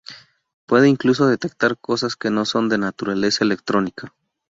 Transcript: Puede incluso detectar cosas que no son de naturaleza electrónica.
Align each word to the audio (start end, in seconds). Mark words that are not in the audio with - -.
Puede 0.65 0.89
incluso 0.89 1.27
detectar 1.27 1.77
cosas 1.77 2.15
que 2.15 2.31
no 2.31 2.43
son 2.45 2.69
de 2.69 2.79
naturaleza 2.79 3.43
electrónica. 3.43 4.15